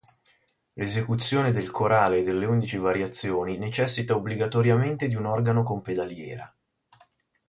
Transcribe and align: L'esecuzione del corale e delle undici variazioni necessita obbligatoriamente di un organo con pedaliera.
L'esecuzione 0.73 1.51
del 1.51 1.69
corale 1.69 2.17
e 2.17 2.21
delle 2.23 2.47
undici 2.47 2.77
variazioni 2.77 3.59
necessita 3.59 4.15
obbligatoriamente 4.15 5.07
di 5.07 5.13
un 5.13 5.25
organo 5.25 5.61
con 5.61 5.83
pedaliera. 5.83 6.51